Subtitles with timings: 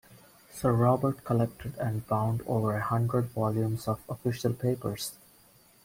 [0.51, 5.15] Sir Robert collected and bound over a hundred volumes of official papers.